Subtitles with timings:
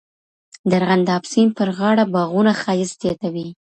[0.69, 3.47] د ارغنداب سیند پر غاړه باغونه ښایست زیاتوي.